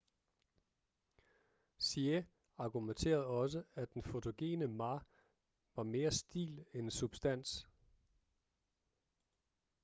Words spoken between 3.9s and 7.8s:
den fotogene ma var mere stil end substans